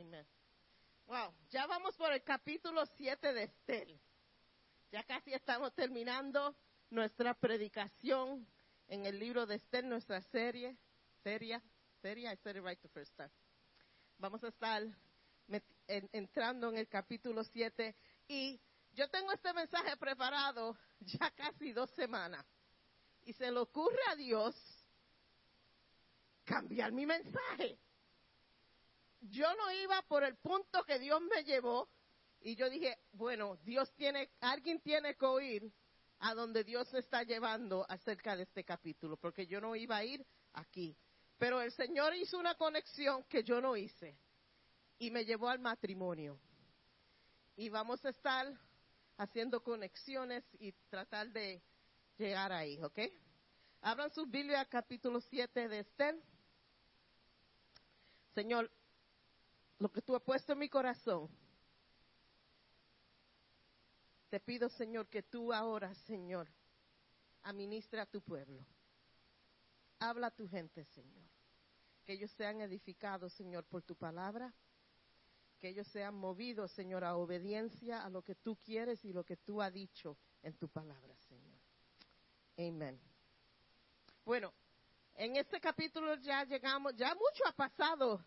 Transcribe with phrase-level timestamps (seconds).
[0.00, 0.26] Amen.
[1.06, 3.98] Wow, ya vamos por el capítulo 7 de Estel.
[4.92, 6.54] Ya casi estamos terminando
[6.90, 8.46] nuestra predicación
[8.88, 10.76] en el libro de Estel, nuestra serie.
[11.22, 11.62] Serie,
[12.02, 13.30] serie, I said it right the first time.
[14.18, 14.82] Vamos a estar
[15.88, 17.96] entrando en el capítulo 7
[18.28, 18.60] y
[18.92, 22.44] yo tengo este mensaje preparado ya casi dos semanas
[23.24, 24.54] y se le ocurre a Dios
[26.44, 27.78] cambiar mi mensaje.
[29.30, 31.88] Yo no iba por el punto que Dios me llevó
[32.40, 35.72] y yo dije, bueno, Dios tiene, alguien tiene que oír
[36.20, 40.04] a donde Dios se está llevando acerca de este capítulo, porque yo no iba a
[40.04, 40.96] ir aquí.
[41.38, 44.16] Pero el Señor hizo una conexión que yo no hice
[44.98, 46.38] y me llevó al matrimonio.
[47.56, 48.52] Y vamos a estar
[49.18, 51.62] haciendo conexiones y tratar de
[52.16, 52.98] llegar ahí, ¿ok?
[53.82, 56.16] Abran sus Biblia capítulo 7 de Esther.
[58.34, 58.70] Señor,
[59.78, 61.28] lo que tú has puesto en mi corazón,
[64.28, 66.48] te pido, Señor, que tú ahora, Señor,
[67.42, 68.64] administra a tu pueblo.
[69.98, 71.24] Habla a tu gente, Señor.
[72.04, 74.52] Que ellos sean edificados, Señor, por tu palabra.
[75.58, 79.36] Que ellos sean movidos, Señor, a obediencia a lo que tú quieres y lo que
[79.36, 81.58] tú has dicho en tu palabra, Señor.
[82.58, 83.00] Amén.
[84.24, 84.52] Bueno,
[85.14, 88.22] en este capítulo ya llegamos, ya mucho ha pasado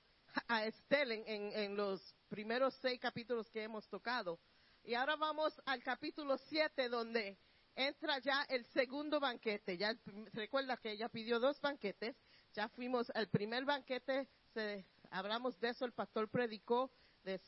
[0.48, 4.40] a Estel en, los primeros seis capítulos que hemos tocado.
[4.84, 7.38] Y ahora vamos al capítulo siete donde
[7.76, 9.78] entra ya el segundo banquete.
[9.78, 9.96] Ya
[10.34, 12.16] recuerda que ella pidió dos banquetes.
[12.54, 14.28] Ya fuimos al primer banquete,
[15.12, 16.92] hablamos de eso, el pastor predicó
[17.24, 17.40] de,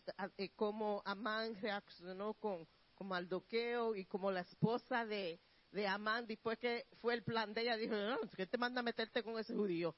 [0.56, 5.40] cómo Amán reaccionó con, con Maldoqueo y como la esposa de,
[5.72, 8.84] de Amán, después que fue el plan de ella, dijo, no, ¿qué te manda a
[8.84, 9.96] meterte con ese judío?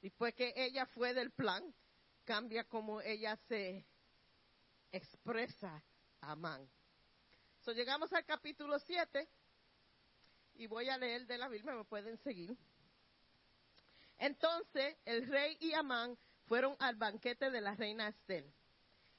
[0.00, 1.74] Después que ella fue del plan,
[2.24, 3.84] cambia como ella se
[4.92, 5.82] expresa
[6.20, 6.68] a Amán.
[7.60, 9.28] So, llegamos al capítulo 7
[10.54, 12.56] y voy a leer de la Biblia, me pueden seguir.
[14.18, 16.16] Entonces el rey y Amán
[16.46, 18.44] fueron al banquete de la reina Esther.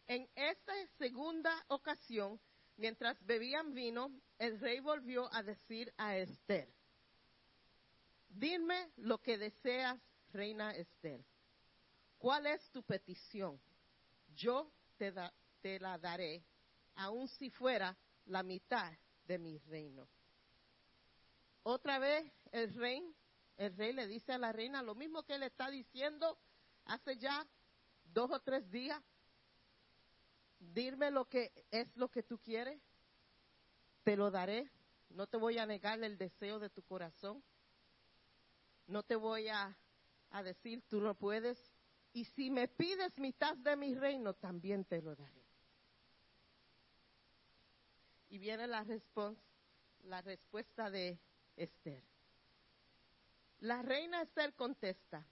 [0.08, 2.40] En esta segunda ocasión,
[2.78, 6.70] mientras bebían vino, el rey volvió a decir a Esther,
[8.30, 10.00] dime lo que deseas
[10.32, 11.24] reina Esther,
[12.18, 13.60] ¿cuál es tu petición?
[14.36, 16.44] Yo te, la daré,
[16.96, 18.92] aun si fuera la mitad
[19.26, 20.08] de mi reino.
[21.64, 23.04] Otra vez el rey,
[23.58, 26.38] el rey le dice a la reina lo mismo que le está diciendo
[26.86, 27.46] hace ya
[28.06, 29.02] dos o tres días.
[30.60, 32.82] Dime lo que es lo que tú quieres,
[34.04, 34.72] te lo daré.
[35.10, 37.44] No te voy a negar el deseo de tu corazón.
[38.88, 39.78] No te voy a
[40.32, 41.58] a decir, tú no puedes,
[42.14, 45.46] y si me pides mitad de mi reino, también te lo daré.
[48.30, 48.86] Y viene la,
[50.04, 51.20] la respuesta de
[51.56, 52.04] Esther.
[53.60, 55.26] La reina Esther contesta,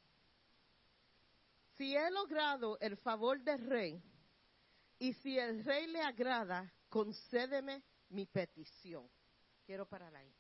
[1.77, 4.01] si he logrado el favor del rey,
[4.97, 9.09] y si el rey le agrada, concédeme mi petición.
[9.65, 10.33] Quiero parar ahí.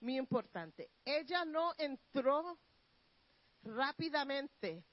[0.00, 0.90] Muy importante.
[1.04, 2.58] Ella no entró
[3.64, 4.84] rápidamente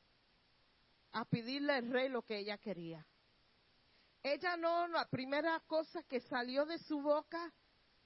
[1.13, 3.05] a pedirle al rey lo que ella quería.
[4.23, 7.51] Ella no, la primera cosa que salió de su boca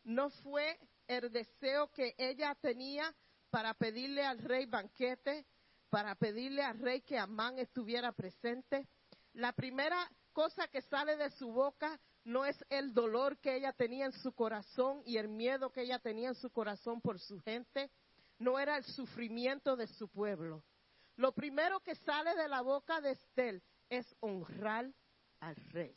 [0.03, 3.13] no fue el deseo que ella tenía
[3.49, 5.45] para pedirle al rey banquete,
[5.89, 8.87] para pedirle al rey que Amán estuviera presente.
[9.33, 14.05] La primera cosa que sale de su boca no es el dolor que ella tenía
[14.05, 17.91] en su corazón y el miedo que ella tenía en su corazón por su gente,
[18.39, 20.63] no era el sufrimiento de su pueblo.
[21.17, 24.91] Lo primero que sale de la boca de Estel es honrar
[25.39, 25.95] al rey.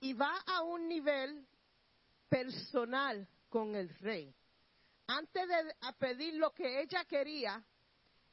[0.00, 1.46] Y va a un nivel
[2.28, 4.34] personal con el rey.
[5.06, 7.64] Antes de pedir lo que ella quería,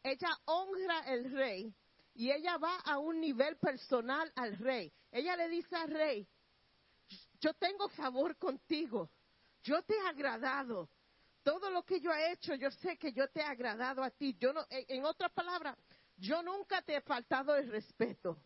[0.03, 1.73] ella honra al rey
[2.15, 4.91] y ella va a un nivel personal al rey.
[5.11, 6.27] Ella le dice al rey,
[7.39, 9.09] yo tengo favor contigo,
[9.63, 10.89] yo te he agradado,
[11.49, 14.37] todo lo que yo he hecho, yo sé que yo te he agradado a ti.
[14.39, 15.75] Yo no, en otras palabras,
[16.15, 18.37] yo nunca te he faltado el respeto.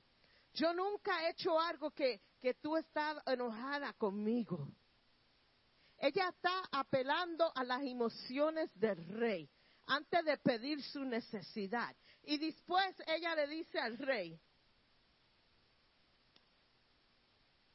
[0.54, 4.70] Yo nunca he hecho algo que, que tú estás enojada conmigo.
[5.98, 9.50] Ella está apelando a las emociones del rey
[9.88, 11.94] antes de pedir su necesidad.
[12.24, 14.40] Y después ella le dice al rey,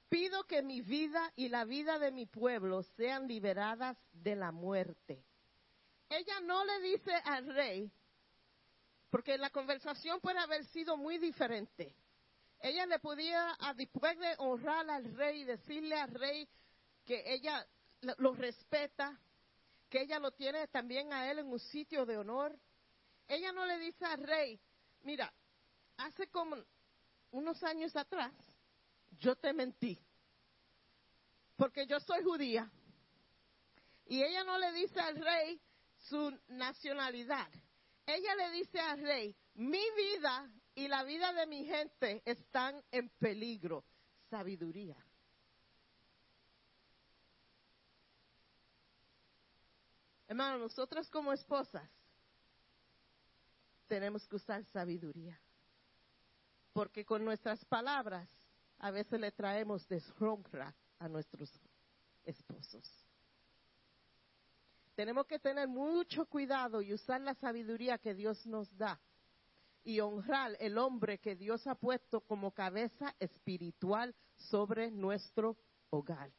[0.08, 5.22] Pido que mi vida y la vida de mi pueblo sean liberadas de la muerte.
[6.08, 7.92] Ella no le dice al rey,
[9.10, 11.94] porque la conversación puede haber sido muy diferente.
[12.60, 16.48] ella le podía, después de honrar al rey, decirle al rey
[17.04, 17.66] que ella
[18.18, 19.18] lo respeta,
[19.88, 22.58] que ella lo tiene también a él en un sitio de honor.
[23.26, 24.58] Ella no le dice al rey,
[25.02, 25.32] mira,
[25.98, 26.56] hace como
[27.30, 28.32] unos años atrás,
[29.10, 29.98] yo te mentí,
[31.56, 32.70] porque yo soy judía.
[34.06, 35.60] Y ella no le dice al rey
[35.96, 37.48] su nacionalidad.
[38.06, 43.10] Ella le dice al rey, mi vida y la vida de mi gente están en
[43.10, 43.84] peligro.
[44.30, 44.96] Sabiduría.
[50.26, 51.88] Hermano, nosotras como esposas
[53.88, 55.40] tenemos que usar sabiduría.
[56.72, 58.28] Porque con nuestras palabras
[58.78, 61.50] a veces le traemos deshonra a nuestros
[62.24, 62.84] esposos.
[64.94, 69.00] Tenemos que tener mucho cuidado y usar la sabiduría que Dios nos da
[69.84, 75.56] y honrar el hombre que Dios ha puesto como cabeza espiritual sobre nuestro
[75.90, 76.30] hogar.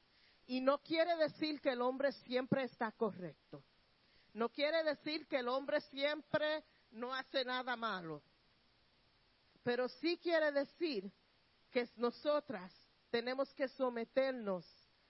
[0.46, 3.64] Y no quiere decir que el hombre siempre está correcto.
[4.34, 8.22] No quiere decir que el hombre siempre no hace nada malo.
[9.64, 11.12] Pero sí quiere decir
[11.70, 12.74] que nosotras
[13.10, 14.66] tenemos que someternos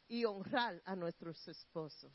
[0.08, 2.12] y honrar a nuestros esposos.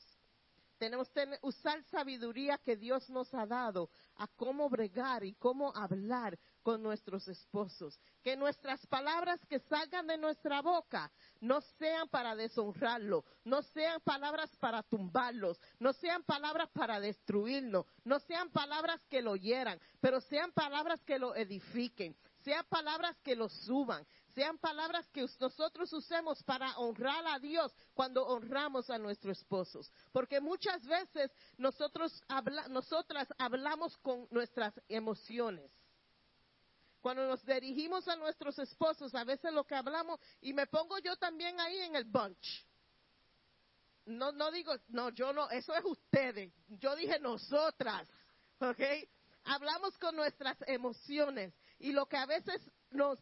[0.79, 6.39] Tenemos que usar sabiduría que Dios nos ha dado a cómo bregar y cómo hablar
[6.63, 7.99] con nuestros esposos.
[8.23, 14.51] Que nuestras palabras que salgan de nuestra boca no sean para deshonrarlo, no sean palabras
[14.57, 20.53] para tumbarlos, no sean palabras para destruirlo, no sean palabras que lo hieran, pero sean
[20.53, 26.77] palabras que lo edifiquen, sean palabras que lo suban, sean palabras que nosotros usemos para
[26.79, 29.91] honrar a Dios cuando honramos a nuestros esposos.
[30.13, 32.23] Porque muchas veces nosotros
[32.69, 35.71] nosotras hablamos con nuestras emociones.
[37.01, 41.17] Cuando nos dirigimos a nuestros esposos, a veces lo que hablamos, y me pongo yo
[41.17, 42.67] también ahí en el bunch.
[44.07, 46.53] No, no digo, no, yo no, eso es ustedes.
[46.69, 48.09] Yo dije nosotras,
[48.59, 48.81] ¿ok?
[49.45, 52.61] Hablamos con nuestras emociones y lo que a veces
[52.91, 53.19] nos,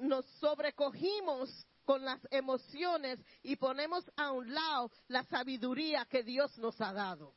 [0.00, 6.80] nos sobrecogimos con las emociones y ponemos a un lado la sabiduría que Dios nos
[6.80, 7.34] ha dado.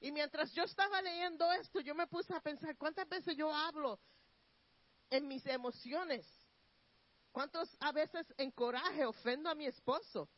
[0.00, 4.00] Y mientras yo estaba leyendo esto, yo me puse a pensar, ¿cuántas veces yo hablo
[5.10, 6.26] en mis emociones?
[7.30, 10.28] ¿Cuántas a veces en coraje ofendo a mi esposo?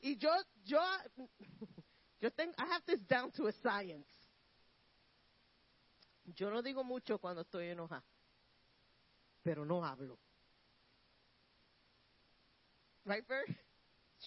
[0.00, 0.30] Y yo,
[0.64, 0.80] yo,
[2.20, 4.08] yo tengo, I have this down to a science.
[6.24, 8.04] Yo no digo mucho cuando estoy enojada,
[9.42, 10.18] pero no hablo.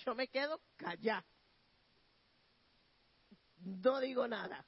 [0.05, 1.25] Yo me quedo callada.
[3.57, 4.65] No digo nada.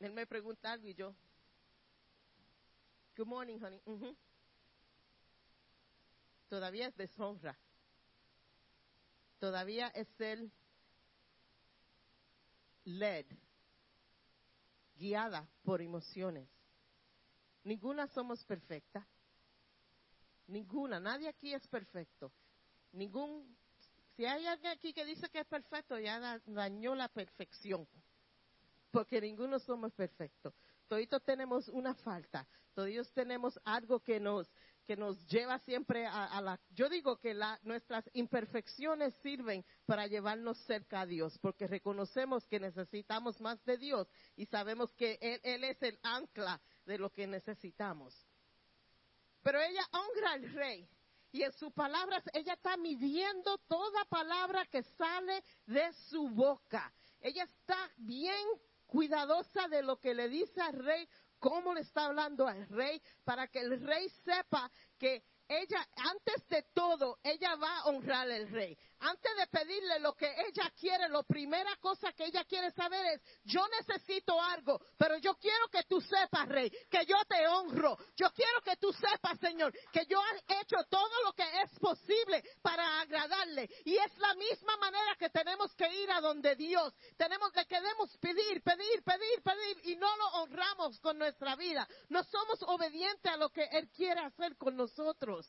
[0.00, 1.14] Él me pregunta algo y yo,
[3.16, 3.80] Good morning, honey.
[6.48, 7.58] Todavía es deshonra.
[9.38, 10.50] Todavía es el
[12.84, 13.26] led,
[14.96, 16.48] guiada por emociones.
[17.64, 19.06] Ninguna somos perfectas.
[20.52, 22.30] Ninguna, nadie aquí es perfecto.
[22.92, 23.56] Ningún,
[24.14, 27.88] si hay alguien aquí que dice que es perfecto, ya dañó la perfección.
[28.90, 30.54] Porque ninguno somos perfectos.
[30.86, 32.46] Todos tenemos una falta.
[32.74, 34.46] Todos tenemos algo que nos,
[34.84, 36.60] que nos lleva siempre a, la...
[36.68, 42.60] Yo digo que la, nuestras imperfecciones sirven para llevarnos cerca a Dios, porque reconocemos que
[42.60, 44.06] necesitamos más de Dios
[44.36, 48.14] y sabemos que Él, Él es el ancla de lo que necesitamos.
[49.42, 50.88] Pero ella honra al rey.
[51.32, 56.92] Y en sus palabras, ella está midiendo toda palabra que sale de su boca.
[57.20, 58.46] Ella está bien
[58.86, 61.08] cuidadosa de lo que le dice al rey,
[61.38, 66.62] cómo le está hablando al rey, para que el rey sepa que ella, antes de
[66.74, 68.76] todo, ella va a honrar al rey.
[69.04, 73.22] Antes de pedirle lo que ella quiere, la primera cosa que ella quiere saber es,
[73.42, 77.98] yo necesito algo, pero yo quiero que tú sepas, rey, que yo te honro.
[78.16, 82.44] Yo quiero que tú sepas, Señor, que yo he hecho todo lo que es posible
[82.62, 83.68] para agradarle.
[83.84, 86.94] Y es la misma manera que tenemos que ir a donde Dios.
[87.16, 91.88] Tenemos, que queremos pedir, pedir, pedir, pedir y no lo honramos con nuestra vida.
[92.08, 95.44] No somos obedientes a lo que Él quiere hacer con nosotros.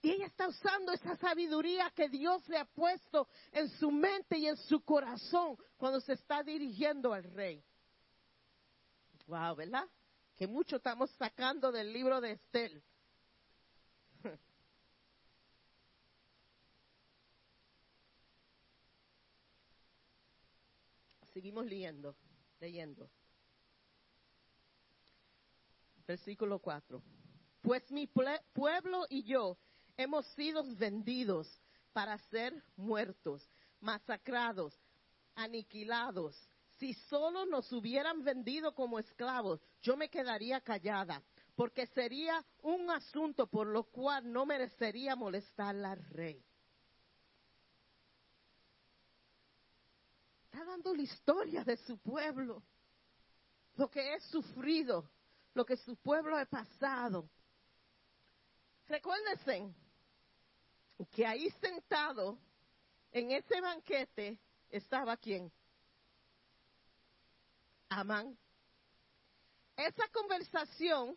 [0.00, 4.46] Y ella está usando esa sabiduría que Dios le ha puesto en su mente y
[4.46, 7.64] en su corazón cuando se está dirigiendo al rey.
[9.26, 9.88] Wow, ¿verdad?
[10.36, 12.80] Que mucho estamos sacando del libro de Estel.
[21.34, 22.14] Seguimos leyendo,
[22.60, 23.10] leyendo.
[26.08, 27.02] versículo 4.
[27.60, 29.58] Pues mi pueblo y yo
[29.98, 31.46] hemos sido vendidos
[31.92, 33.46] para ser muertos,
[33.80, 34.74] masacrados,
[35.34, 36.34] aniquilados.
[36.78, 41.20] Si solo nos hubieran vendido como esclavos, yo me quedaría callada,
[41.56, 46.42] porque sería un asunto por lo cual no merecería molestar al rey.
[50.44, 52.62] Está dando la historia de su pueblo,
[53.74, 55.10] lo que es sufrido,
[55.54, 57.28] lo que su pueblo ha pasado.
[58.86, 59.74] Recuérdense
[61.06, 62.38] que ahí sentado
[63.12, 64.38] en ese banquete
[64.70, 65.50] estaba quién?
[67.88, 68.36] Amán.
[69.76, 71.16] Esa conversación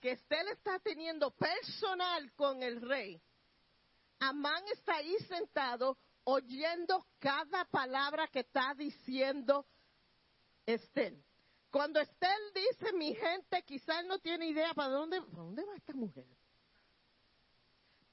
[0.00, 3.20] que Estel está teniendo personal con el rey,
[4.18, 9.66] Amán está ahí sentado oyendo cada palabra que está diciendo
[10.66, 11.22] Estel.
[11.70, 15.94] Cuando Estel dice, mi gente quizás no tiene idea para dónde, para dónde va esta
[15.94, 16.26] mujer.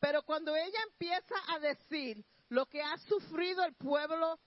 [0.03, 4.37] Pero cuando ella empieza a decir lo que ha sufrido el pueblo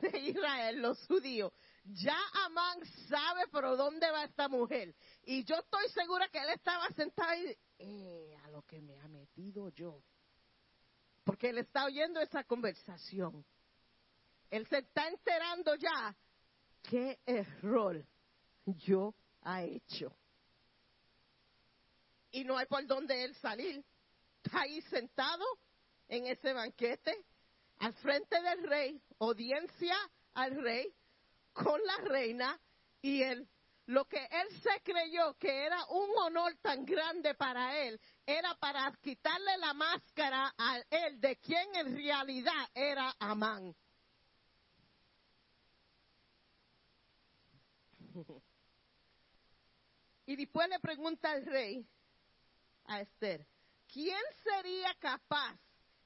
[0.00, 1.52] de Israel, los judíos,
[1.84, 2.16] ya
[2.46, 4.94] Amán sabe por dónde va esta mujer.
[5.24, 9.08] Y yo estoy segura que él estaba sentado y, eh, a lo que me ha
[9.08, 10.02] metido yo.
[11.24, 13.44] Porque él está oyendo esa conversación.
[14.48, 16.16] Él se está enterando ya
[16.88, 18.02] qué error
[18.64, 20.16] yo ha hecho.
[22.30, 23.84] Y no hay por dónde él salir.
[24.44, 25.44] Está ahí sentado
[26.08, 27.24] en ese banquete,
[27.78, 29.96] al frente del rey, audiencia
[30.34, 30.94] al rey,
[31.52, 32.60] con la reina,
[33.00, 33.48] y él,
[33.86, 38.92] lo que él se creyó que era un honor tan grande para él, era para
[39.00, 43.74] quitarle la máscara a él de quien en realidad era Amán.
[50.26, 51.86] Y después le pregunta al rey,
[52.86, 53.46] a Esther,
[53.94, 55.56] ¿quién sería capaz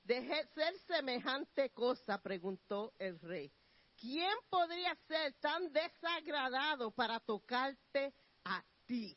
[0.04, 2.20] de hacer semejante cosa?
[2.20, 3.50] preguntó el rey.
[3.96, 8.14] ¿Quién podría ser tan desagradado para tocarte
[8.44, 9.16] a ti?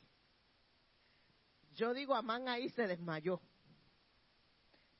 [1.73, 3.41] Yo digo, Amán ahí se desmayó.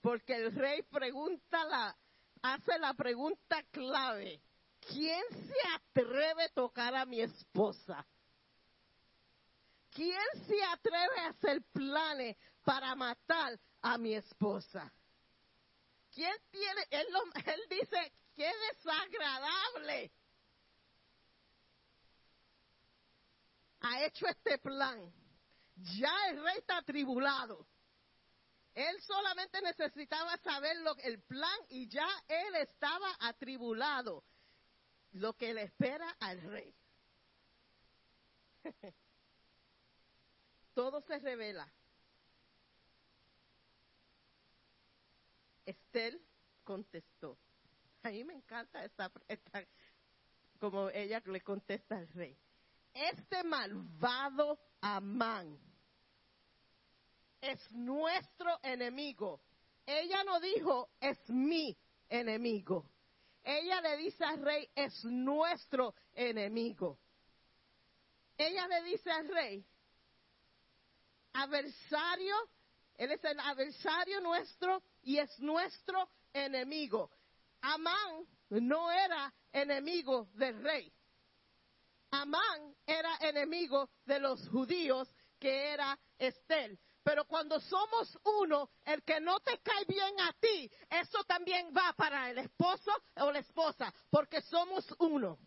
[0.02, 1.98] Porque el rey pregunta la,
[2.42, 4.42] hace la pregunta clave.
[4.82, 8.06] ¿Quién se atreve a tocar a mi esposa?
[9.92, 14.92] ¿Quién se atreve a hacer planes para matar a mi esposa?
[16.14, 16.82] ¿Quién tiene?
[16.92, 17.08] Él,
[17.70, 20.12] dice, qué desagradable.
[23.82, 25.14] Ha hecho este plan.
[25.76, 27.66] Ya el rey está atribulado.
[28.74, 34.24] Él solamente necesitaba saber el plan y ya él estaba atribulado.
[35.14, 36.74] Lo que le espera al rey.
[40.74, 41.68] Todo se revela.
[45.66, 46.22] Estel
[46.64, 47.38] contestó.
[48.04, 49.64] A mí me encanta esta, esta,
[50.60, 52.38] como ella le contesta al rey.
[52.94, 55.60] Este malvado Amán
[57.40, 59.42] es nuestro enemigo.
[59.86, 61.78] Ella no dijo es mi
[62.10, 62.90] enemigo.
[63.44, 67.00] Ella le dice al rey es nuestro enemigo.
[68.38, 69.66] Ella le dice al rey,
[71.34, 72.36] adversario,
[72.96, 77.12] él es el adversario nuestro y es nuestro enemigo.
[77.62, 80.92] Amán no era enemigo del rey.
[82.12, 85.08] Amán era enemigo de los judíos,
[85.40, 86.78] que era Estel.
[87.04, 91.94] Pero cuando somos uno, el que no te cae bien a ti, eso también va
[91.94, 95.40] para el esposo o la esposa, porque somos uno.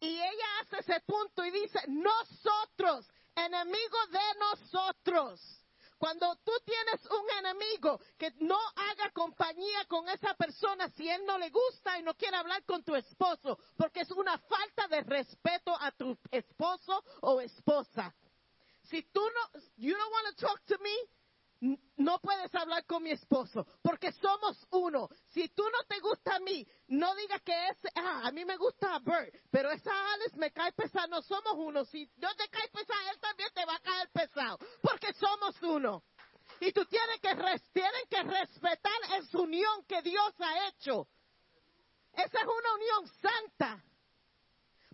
[0.00, 5.64] Y ella hace ese punto y dice, nosotros, enemigos de nosotros.
[5.98, 11.38] Cuando tú tienes un enemigo que no haga compañía con esa persona si él no
[11.38, 15.74] le gusta y no quiere hablar con tu esposo, porque es una falta de respeto
[15.80, 18.14] a tu esposo o esposa.
[18.82, 20.94] Si tú no, you don't want to talk to me,
[21.96, 25.08] no puedes hablar con mi esposo, porque somos uno.
[25.28, 28.56] Si tú no te gusta a mí, no digas que es, ah, a mí me
[28.56, 31.08] gusta a Bert, pero esa Alice me cae pesado.
[31.08, 31.84] No somos uno.
[31.84, 36.02] Si no te cae pesado, él también te va a caer pesado, porque somos uno.
[36.60, 37.30] Y tú tienes que,
[38.10, 41.08] que respetar esa unión que Dios ha hecho.
[42.12, 43.84] Esa es una unión santa.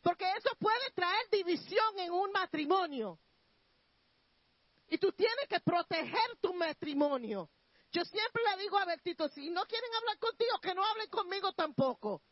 [0.03, 3.19] Porque eso puede traer división en un matrimonio.
[4.91, 7.49] Y tú tienes que proteger tu matrimonio.
[7.93, 11.53] Yo siempre le digo a Bertito, si no quieren hablar contigo, que no hablen conmigo
[11.53, 12.23] tampoco.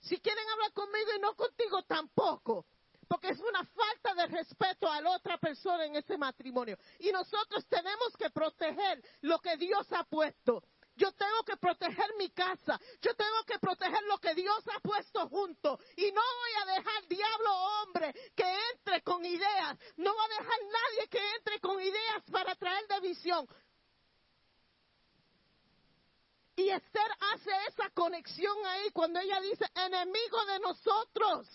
[0.00, 2.66] Si quieren hablar conmigo y no contigo tampoco.
[3.08, 6.76] porque es una falta de respeto a la otra persona en ese matrimonio.
[6.98, 10.62] Y nosotros tenemos que proteger lo que Dios ha puesto.
[10.96, 12.80] Yo tengo que proteger mi casa.
[13.02, 15.78] Yo tengo que proteger lo que Dios ha puesto junto.
[15.96, 19.78] Y no voy a dejar diablo hombre que entre con ideas.
[19.96, 23.46] No voy a dejar nadie que entre con ideas para traer división.
[26.56, 31.46] Y Esther hace esa conexión ahí cuando ella dice enemigo de nosotros.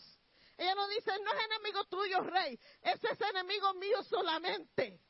[0.56, 2.60] Ella no dice, no es enemigo tuyo, rey.
[2.84, 5.02] Ese es enemigo mío solamente.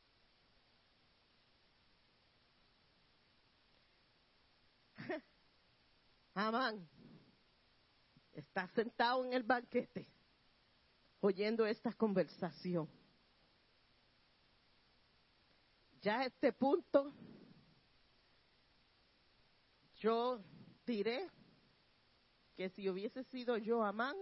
[6.33, 6.87] Amán
[8.33, 10.07] está sentado en el banquete
[11.19, 12.89] oyendo esta conversación.
[16.01, 17.13] Ya a este punto,
[19.97, 20.41] yo
[20.85, 21.29] diré
[22.55, 24.15] que si hubiese sido yo Amán,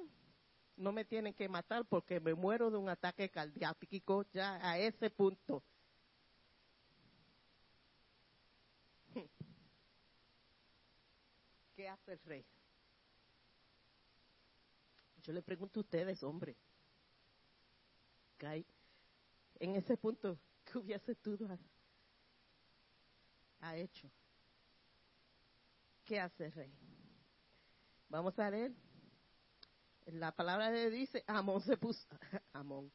[0.75, 5.09] no me tienen que matar porque me muero de un ataque cardíaco ya a ese
[5.09, 5.63] punto.
[11.79, 12.45] ¿Qué hace el rey?
[15.23, 16.57] Yo le pregunto a ustedes, hombre,
[18.41, 21.37] en ese punto, ¿qué hubiese tú
[23.61, 24.11] ha hecho?
[26.03, 26.73] ¿Qué hace el rey?
[28.09, 28.73] Vamos a leer.
[30.07, 32.09] La palabra de dice, Amón se puso,
[32.51, 32.91] Amón,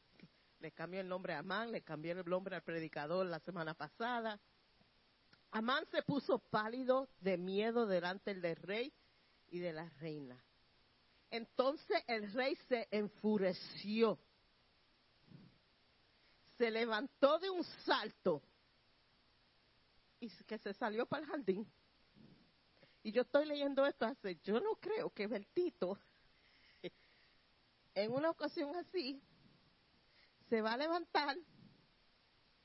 [0.61, 4.39] le cambió el nombre a Amán, le cambió el nombre al predicador la semana pasada.
[5.55, 8.93] Amán se puso pálido de miedo delante del rey
[9.53, 10.37] y de la reina.
[11.31, 14.19] Entonces el rey se enfureció,
[16.59, 18.43] se levantó de un salto
[20.19, 21.73] y que se salió para el jardín.
[23.05, 26.01] Y yo estoy leyendo esto hace, yo no creo que Bertito,
[27.95, 29.23] en una ocasión así,
[30.49, 31.37] se va a levantar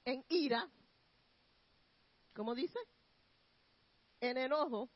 [0.06, 0.68] en ira
[2.34, 2.80] ¿cómo dice?
[4.22, 4.90] En enojo,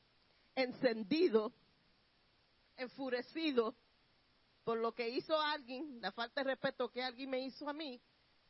[0.56, 1.54] encendido,
[2.78, 3.76] enfurecido
[4.64, 8.02] por lo que hizo alguien, la falta de respeto que alguien me hizo a mí,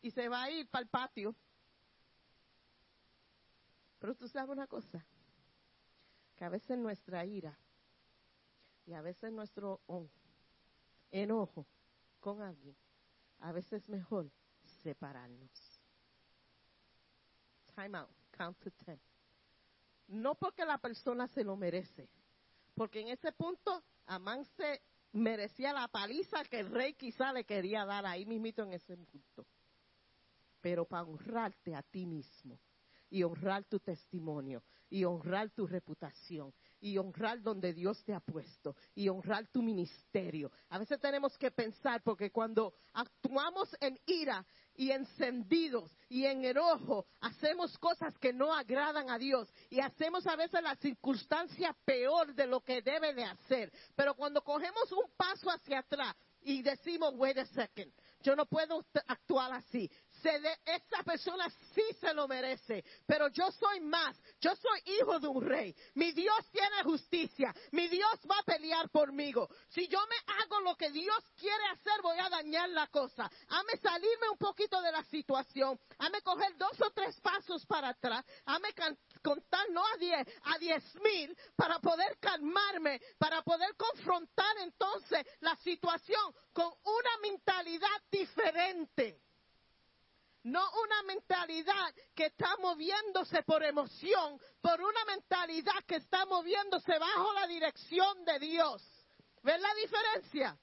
[0.02, 1.36] y se va a ir para el patio.
[4.00, 5.04] Pero tú sabes una cosa,
[6.36, 7.58] que a veces nuestra ira
[8.86, 9.82] y a veces nuestro
[11.10, 11.66] enojo
[12.20, 12.76] con alguien,
[13.40, 14.30] a veces es mejor
[14.84, 15.80] separarnos.
[17.76, 19.00] Time out count to ten.
[20.08, 22.10] No porque la persona se lo merece,
[22.76, 24.46] porque en ese punto Amán
[25.14, 29.46] merecía la paliza que el rey quizá le quería dar ahí mismito en ese punto.
[30.60, 32.60] Pero para honrarte a ti mismo
[33.10, 38.76] y honrar tu testimonio y honrar tu reputación y honrar donde Dios te ha puesto
[38.96, 40.52] y honrar tu ministerio.
[40.70, 47.06] A veces tenemos que pensar porque cuando actuamos en ira y encendidos y en enojo
[47.22, 52.48] hacemos cosas que no agradan a Dios y hacemos a veces la circunstancia peor de
[52.48, 53.72] lo que debe de hacer.
[53.96, 58.86] Pero cuando cogemos un paso hacia atrás y decimos, wait a second, yo no puedo
[59.08, 59.90] actuar así
[60.30, 65.46] esa persona sí se lo merece, pero yo soy más, yo soy hijo de un
[65.46, 69.50] rey, mi Dios tiene justicia, mi Dios va a pelear pormigo.
[69.70, 73.30] Si yo me hago lo que Dios quiere hacer, voy a dañar la cosa.
[73.50, 78.26] Hame salirme un poquito de la situación, hame coger dos o tres pasos para atrás,
[78.46, 78.70] hame
[79.22, 85.56] contar no a diez, a diez mil, para poder calmarme, para poder confrontar entonces la
[85.58, 89.22] situación con una mentalidad diferente
[90.44, 97.34] no una mentalidad que está moviéndose por emoción, por una mentalidad que está moviéndose bajo
[97.34, 98.84] la dirección de Dios.
[99.42, 100.58] ¿Ven la diferencia?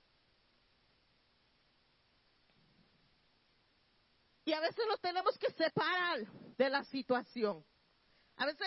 [4.44, 6.20] Y a veces nos tenemos que separar
[6.56, 7.64] de la situación.
[8.36, 8.66] A veces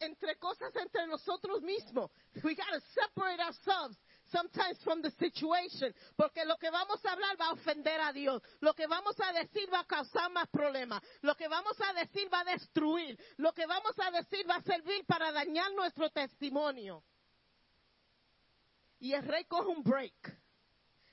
[0.00, 2.10] entre cosas entre nosotros mismos.
[2.42, 3.98] We gotta separate ourselves
[4.30, 8.42] sometimes from the situation, porque lo que vamos a hablar va a ofender a Dios,
[8.60, 12.32] lo que vamos a decir va a causar más problemas, lo que vamos a decir
[12.32, 17.02] va a destruir, lo que vamos a decir va a servir para dañar nuestro testimonio.
[18.98, 20.38] Y el rey coge un break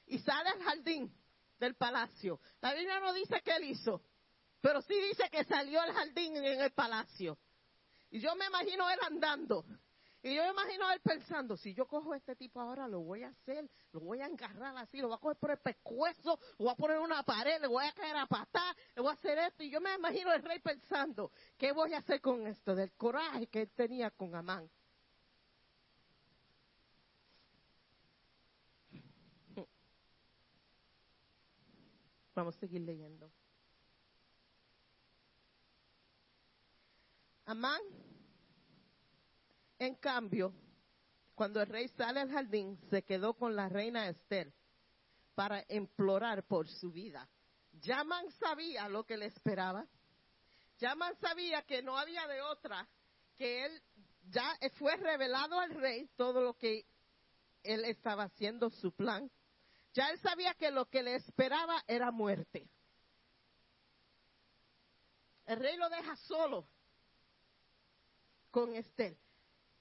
[0.07, 1.13] y sale al jardín
[1.59, 2.39] del palacio.
[2.61, 4.01] La Biblia no dice qué él hizo,
[4.61, 7.37] pero sí dice que salió al jardín en el palacio.
[8.09, 9.65] Y yo me imagino él andando
[10.25, 13.01] y yo me imagino a él pensando, si yo cojo a este tipo ahora, lo
[13.01, 16.39] voy a hacer, lo voy a engarrar así, lo voy a coger por el pescuezo,
[16.59, 19.11] lo voy a poner en una pared, le voy a caer a patar, le voy
[19.11, 19.63] a hacer esto.
[19.63, 22.73] Y yo me imagino al rey pensando, ¿qué voy a hacer con esto?
[22.73, 24.71] Del coraje que él tenía con Amán.
[32.33, 33.29] Vamos a seguir leyendo.
[37.45, 37.81] Amán,
[39.79, 40.53] en cambio,
[41.35, 44.53] cuando el rey sale al jardín, se quedó con la reina Esther
[45.35, 47.27] para implorar por su vida.
[47.81, 49.87] Yaman sabía lo que le esperaba.
[50.77, 52.87] Yaman sabía que no había de otra,
[53.35, 53.81] que él
[54.29, 56.85] ya fue revelado al rey todo lo que
[57.63, 59.29] él estaba haciendo, su plan.
[59.93, 62.67] Ya él sabía que lo que le esperaba era muerte.
[65.45, 66.67] El rey lo deja solo
[68.49, 69.17] con Estel.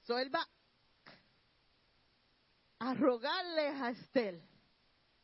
[0.03, 0.47] So él va
[2.81, 4.43] a rogarle a Estel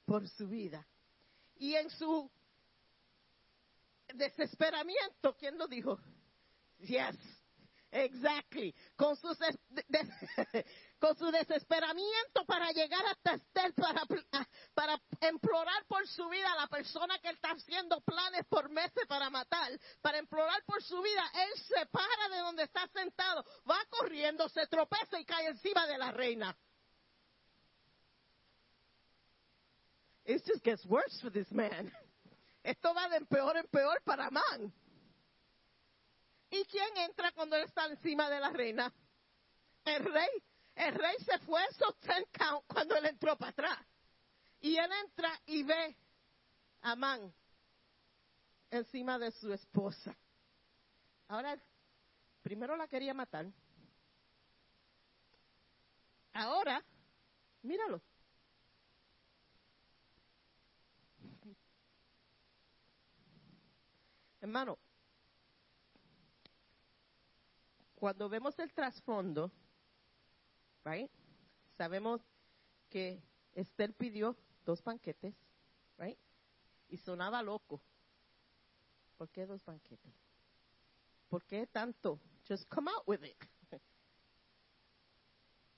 [0.05, 0.87] por su vida.
[1.57, 2.31] Y en su
[4.15, 5.99] desesperamiento, ¿quién lo dijo?
[6.79, 7.17] Yes,
[7.91, 8.75] exactly.
[8.97, 9.37] Con su,
[10.99, 14.05] con su desesperamiento para llegar hasta Estel, para,
[14.75, 19.71] para implorar por su vida la persona que está haciendo planes por meses para matar,
[20.01, 24.67] para implorar por su vida, él se para de donde está sentado, va corriendo, se
[24.67, 26.57] tropeza y cae encima de la reina.
[30.25, 31.91] It just gets worse for this man.
[32.63, 34.71] Esto va de peor en peor para Man.
[36.51, 38.93] ¿Y quién entra cuando él está encima de la reina?
[39.87, 40.29] El rey.
[40.79, 43.79] El rey se fue esos ten count cuando él entró para atrás.
[44.61, 45.97] Y él entra y ve
[46.83, 47.35] a Man
[48.71, 50.17] encima de su esposa.
[51.27, 51.59] Ahora,
[52.43, 53.47] primero la quería matar.
[56.33, 56.85] Ahora,
[57.63, 58.01] míralo.
[64.41, 64.79] Hermano,
[67.97, 69.51] cuando vemos el trasfondo,
[70.89, 71.11] right,
[71.77, 72.21] sabemos
[72.89, 73.23] que
[73.55, 75.35] Esther pidió dos banquetes,
[75.99, 76.19] right,
[76.89, 77.81] y sonaba loco.
[79.17, 80.15] ¿Por qué dos banquetes?
[81.29, 82.21] ¿Por qué tanto?
[82.49, 83.37] Just come out with it.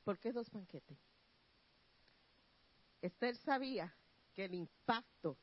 [0.04, 0.98] ¿Por qué dos banquetes?
[3.00, 3.92] Esther sabía
[4.34, 5.36] que el impacto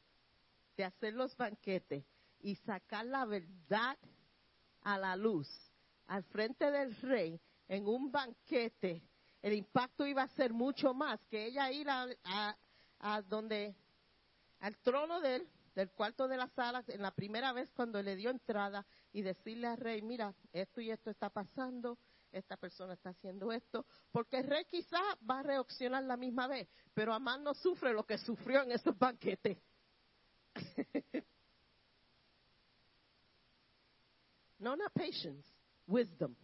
[0.75, 2.05] de hacer los banquetes
[2.39, 3.97] y sacar la verdad
[4.81, 5.49] a la luz
[6.05, 9.01] al frente del rey en un banquete,
[9.47, 12.57] el impacto iba a ser mucho más que ella ir a,
[13.29, 13.75] donde,
[14.59, 18.15] al trono de él, del cuarto de la sala, en la primera vez cuando le
[18.15, 21.97] dio entrada y decirle al rey, mira, esto y esto está pasando,
[22.31, 26.67] esta persona está haciendo esto, porque el rey quizás va a reaccionar la misma vez,
[26.93, 29.57] pero Amán no sufre lo que sufrió en esos banquetes.
[34.59, 35.47] No not patience,
[35.85, 36.35] wisdom,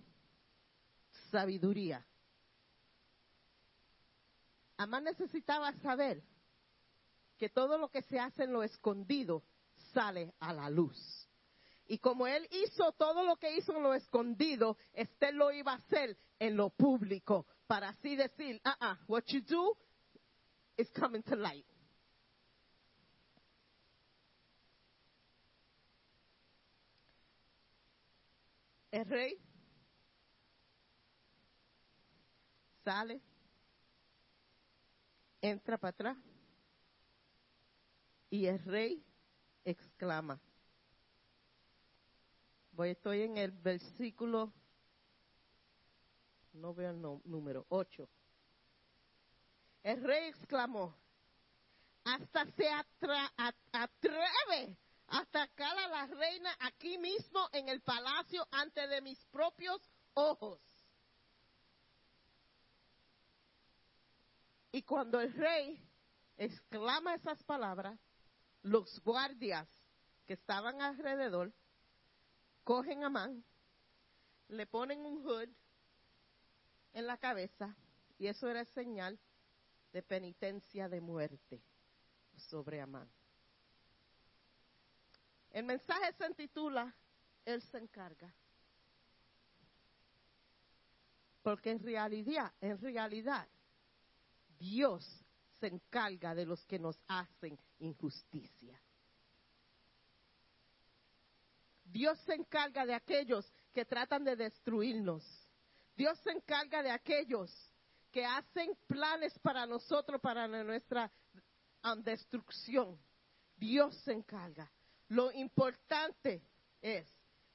[1.32, 2.06] sabiduría.
[4.84, 6.22] Amán necesitaba saber
[7.38, 9.44] que todo lo que se hace en lo escondido
[9.94, 10.98] sale a la luz.
[11.88, 15.76] Y como él hizo todo lo que hizo en lo escondido, este lo iba a
[15.76, 19.78] hacer en lo público, para así decir, ah, -uh, what you do
[20.76, 21.66] is coming to light.
[28.92, 29.38] El rey
[32.84, 33.22] sale,
[35.44, 36.18] entra para atrás
[38.30, 39.06] y el rey
[39.66, 40.40] exclama.
[42.72, 44.52] Voy, estoy en el versículo,
[46.54, 48.10] no veo el número, 8.
[49.84, 50.96] El rey exclamó,
[52.06, 52.70] hasta se
[53.74, 54.78] atreve
[55.08, 59.82] atacar a la reina aquí mismo en el palacio ante de mis propios
[60.14, 60.73] ojos.
[64.74, 65.80] Y cuando el rey
[66.36, 68.00] exclama esas palabras,
[68.64, 69.70] los guardias
[70.26, 71.54] que estaban alrededor
[72.64, 73.46] cogen a Man,
[74.48, 75.50] le ponen un hood
[76.94, 77.76] en la cabeza
[78.18, 79.20] y eso era señal
[79.92, 81.62] de penitencia de muerte
[82.36, 83.08] sobre Amán.
[85.52, 86.92] El mensaje se titula
[87.46, 88.34] Él se encarga.
[91.44, 93.48] Porque en realidad, en realidad,
[94.64, 95.04] Dios
[95.60, 98.82] se encarga de los que nos hacen injusticia.
[101.84, 105.22] Dios se encarga de aquellos que tratan de destruirnos.
[105.98, 107.52] Dios se encarga de aquellos
[108.10, 111.12] que hacen planes para nosotros, para nuestra
[111.84, 112.98] um, destrucción.
[113.58, 114.72] Dios se encarga.
[115.10, 116.42] Lo importante
[116.82, 117.06] es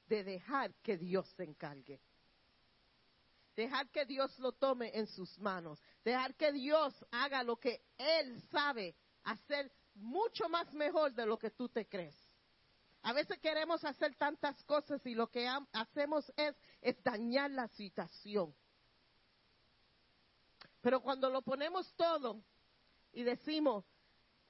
[0.09, 2.03] de dejar que Dios se encargue.
[3.59, 5.83] Dejar que Dios lo tome en sus manos.
[6.05, 8.95] Dejar que Dios haga lo que Él sabe
[9.25, 12.15] hacer mucho más mejor de lo que tú te crees.
[13.03, 16.55] A veces queremos hacer tantas cosas y lo que hacemos es,
[17.03, 18.55] dañar la situación.
[20.81, 22.41] Pero cuando lo ponemos todo
[23.13, 23.85] y decimos,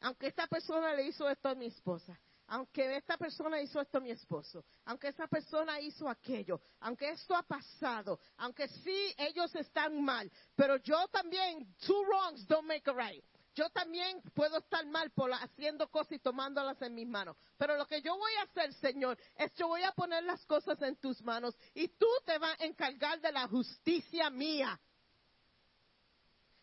[0.03, 4.01] aunque esta persona le hizo esto a mi esposa, aunque esta persona hizo esto a
[4.01, 10.03] mi esposo, aunque esa persona hizo aquello, aunque esto ha pasado, aunque sí ellos están
[10.03, 13.25] mal, pero yo también, two wrongs don't make a right.
[13.55, 17.37] Yo también puedo estar mal por haciendo cosas y tomándolas en mis manos.
[17.57, 20.81] Pero lo que yo voy a hacer, Señor, es yo voy a poner las cosas
[20.83, 24.79] en tus manos y tú te vas a encargar de la justicia mía.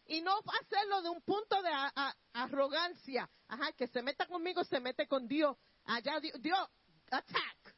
[0.06, 1.69] Y no hacerlo de un punto de
[2.32, 3.30] arrogancia.
[3.50, 5.58] Ajá, que se meta conmigo, se mete con Dios.
[5.86, 6.69] Allá Dios,
[7.12, 7.76] attack.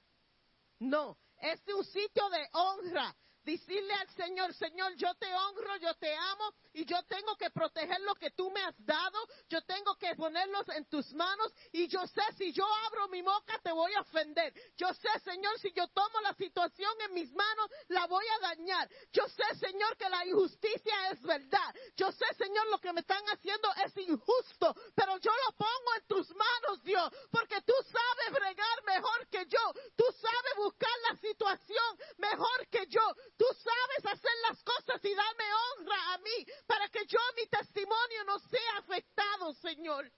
[0.80, 3.16] No, es un sitio de honra.
[3.48, 8.02] Decirle al Señor, Señor, yo te honro, yo te amo y yo tengo que proteger
[8.02, 9.18] lo que tú me has dado.
[9.48, 13.58] Yo tengo que ponerlos en tus manos y yo sé si yo abro mi boca
[13.64, 14.54] te voy a ofender.
[14.76, 18.90] Yo sé, Señor, si yo tomo la situación en mis manos la voy a dañar.
[19.14, 21.74] Yo sé, Señor, que la injusticia es verdad.
[21.96, 26.06] Yo sé, Señor, lo que me están haciendo es injusto, pero yo lo pongo en
[26.06, 29.72] tus manos, Dios, porque tú sabes bregar mejor que yo.
[29.96, 33.16] Tú sabes buscar la situación mejor que yo.
[33.38, 38.24] Tú sabes hacer las cosas y darme honra a mí para que yo, mi testimonio,
[38.26, 40.12] no sea afectado, Señor.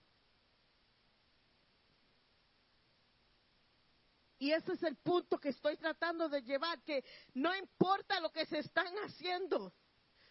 [4.38, 7.04] Y ese es el punto que estoy tratando de llevar, que
[7.34, 9.74] no importa lo que se están haciendo,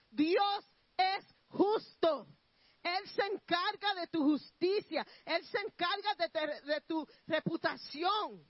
[0.10, 0.66] Dios
[0.98, 2.28] es justo.
[2.82, 8.44] Él se encarga de tu justicia, Él se encarga de, de tu reputación.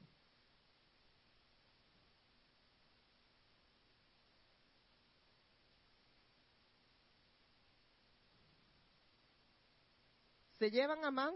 [10.59, 11.33] Se llevan a Man.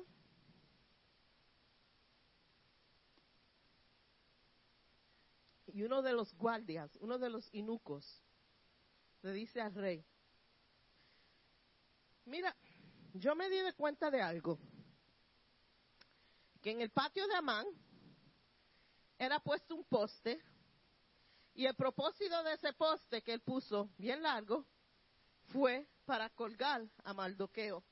[5.67, 8.21] Y uno de los guardias, uno de los inucos,
[9.23, 10.05] le dice al rey,
[12.25, 12.55] mira,
[13.13, 14.59] yo me di de cuenta de algo,
[16.61, 17.65] que en el patio de Amán
[19.17, 20.39] era puesto un poste,
[21.55, 24.65] y el propósito de ese poste que él puso, bien largo,
[25.45, 27.83] fue para colgar a Maldoqueo.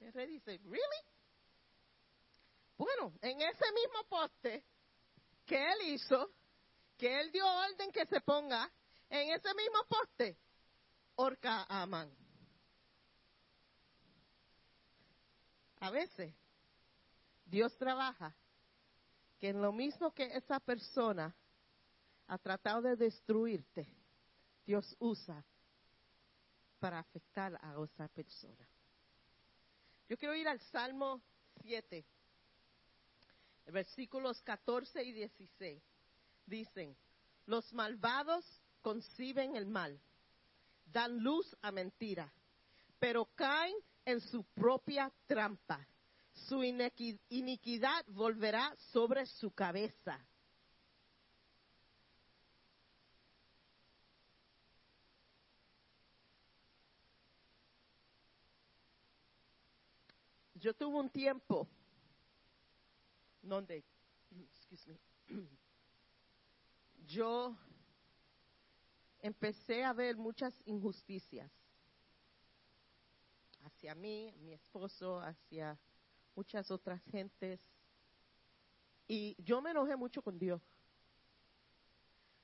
[0.00, 1.02] El rey dice, ¿really?
[2.76, 4.64] Bueno, en ese mismo poste
[5.44, 6.30] que él hizo,
[6.96, 8.70] que él dio orden que se ponga,
[9.10, 10.38] en ese mismo poste,
[11.16, 12.14] orca a Amán.
[15.80, 16.34] A veces,
[17.44, 18.34] Dios trabaja
[19.38, 21.34] que en lo mismo que esa persona
[22.26, 23.88] ha tratado de destruirte,
[24.66, 25.44] Dios usa
[26.78, 28.68] para afectar a esa persona.
[30.08, 31.20] Yo quiero ir al Salmo
[31.62, 32.02] 7,
[33.66, 35.82] versículos 14 y 16.
[36.46, 36.96] Dicen,
[37.44, 38.44] los malvados
[38.80, 40.00] conciben el mal,
[40.86, 42.32] dan luz a mentira,
[42.98, 45.86] pero caen en su propia trampa.
[46.32, 50.18] Su iniquidad volverá sobre su cabeza.
[60.58, 61.68] Yo tuve un tiempo
[63.42, 63.84] donde,
[67.06, 67.56] yo
[69.20, 71.50] empecé a ver muchas injusticias
[73.62, 75.78] hacia mí, mi esposo, hacia
[76.34, 77.60] muchas otras gentes.
[79.06, 80.62] Y yo me enojé mucho con Dios.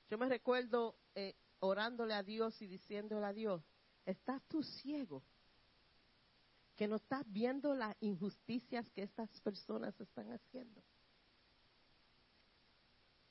[0.09, 3.63] Yo me recuerdo eh, orándole a Dios y diciéndole a Dios,
[4.05, 5.23] ¿estás tú ciego?
[6.75, 10.83] Que no estás viendo las injusticias que estas personas están haciendo.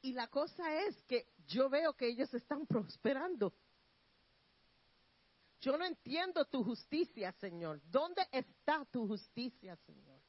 [0.00, 3.54] Y la cosa es que yo veo que ellos están prosperando.
[5.60, 7.80] Yo no entiendo tu justicia, Señor.
[7.90, 10.20] ¿Dónde está tu justicia, Señor?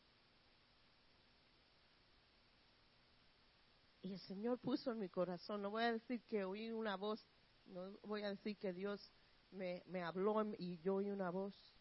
[4.02, 7.28] Y el Señor puso en mi corazón, no voy a decir que oí una voz,
[7.66, 9.12] no voy a decir que Dios
[9.50, 11.75] me, me habló y yo oí una voz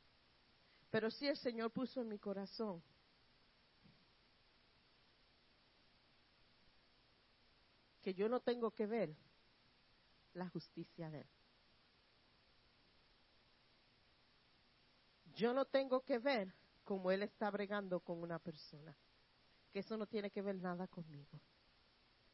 [0.95, 2.81] pero sí el Señor puso en mi corazón
[8.01, 9.13] que yo no tengo que ver
[10.35, 11.27] la justicia de Él.
[15.35, 16.55] Yo no tengo que ver
[16.85, 18.97] cómo Él está bregando con una persona.
[19.73, 21.41] Que eso no tiene que ver nada conmigo.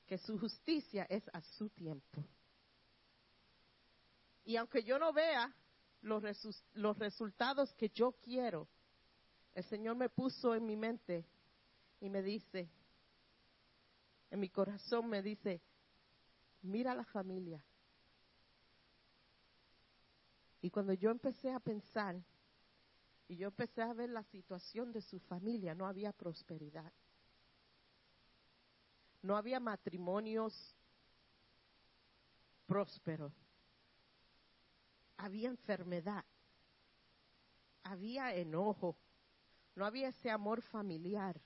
[0.04, 2.22] Que su justicia es a su tiempo.
[4.44, 5.50] Y aunque yo no vea
[6.02, 6.24] los,
[6.74, 8.68] los resultados que yo quiero,
[9.54, 11.26] el Señor me puso en mi mente
[12.00, 12.70] y me dice,
[14.30, 15.60] en mi corazón me dice,
[16.62, 17.64] mira la familia.
[20.62, 22.22] Y cuando yo empecé a pensar
[23.28, 26.92] y yo empecé a ver la situación de su familia, no había prosperidad.
[29.22, 30.74] No había matrimonios
[32.66, 33.32] prósperos.
[35.22, 36.24] Había enfermedad.
[37.82, 38.96] Había enojo.
[39.74, 41.38] No había ese amor familiar.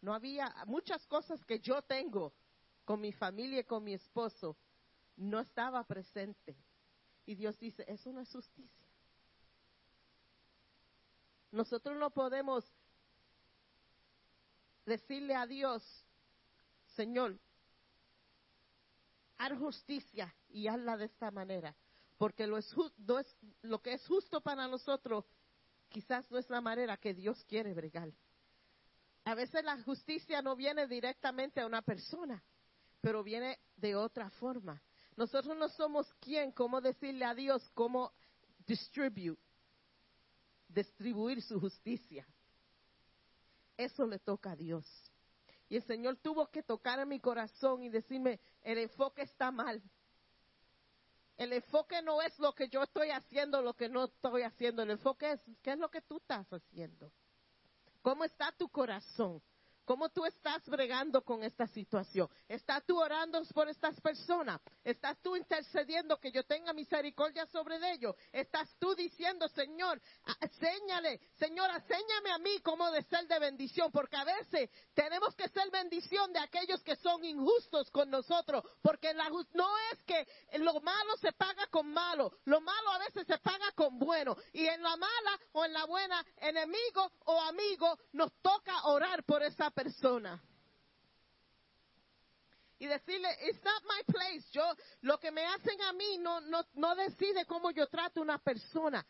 [0.00, 2.32] No había muchas cosas que yo tengo
[2.84, 4.56] con mi familia y con mi esposo.
[5.16, 6.56] No estaba presente.
[7.24, 8.86] Y Dios dice, eso no es justicia.
[11.50, 12.64] Nosotros no podemos
[14.84, 15.82] decirle a Dios,
[16.94, 17.36] Señor,
[19.38, 21.74] haz justicia y hazla de esta manera,
[22.18, 22.74] porque lo, es,
[23.62, 25.24] lo que es justo para nosotros
[25.88, 28.12] quizás no es la manera que Dios quiere bregar.
[29.24, 32.42] A veces la justicia no viene directamente a una persona,
[33.00, 34.80] pero viene de otra forma.
[35.16, 38.12] Nosotros no somos quien, cómo decirle a Dios cómo
[38.66, 39.36] distribuir
[41.42, 42.26] su justicia.
[43.76, 44.86] Eso le toca a Dios.
[45.68, 49.82] Y el Señor tuvo que tocar en mi corazón y decirme, el enfoque está mal.
[51.36, 54.82] El enfoque no es lo que yo estoy haciendo, lo que no estoy haciendo.
[54.82, 57.12] El enfoque es, ¿qué es lo que tú estás haciendo?
[58.00, 59.42] ¿Cómo está tu corazón?
[59.86, 62.28] ¿Cómo tú estás bregando con esta situación?
[62.48, 64.60] ¿Estás tú orando por estas personas?
[64.82, 68.16] ¿Estás tú intercediendo que yo tenga misericordia sobre ellos?
[68.32, 70.02] ¿Estás tú diciendo, Señor,
[70.58, 73.92] señale, Señora, enséñame a mí cómo de ser de bendición?
[73.92, 78.64] Porque a veces tenemos que ser bendición de aquellos que son injustos con nosotros.
[78.82, 80.26] Porque no es que
[80.58, 82.32] lo malo se paga con malo.
[82.44, 84.36] Lo malo a veces se paga con bueno.
[84.52, 89.44] Y en la mala o en la buena, enemigo o amigo, nos toca orar por
[89.44, 90.42] esa persona.
[92.78, 94.44] Y decirle, it's not my place.
[94.52, 94.62] Yo,
[95.02, 98.38] lo que me hacen a mí no, no, no decide cómo yo trato a una
[98.38, 99.06] persona.